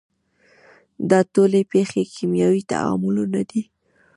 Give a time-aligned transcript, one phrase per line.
[1.09, 3.61] دا ټولې پیښې کیمیاوي تعاملونه دي.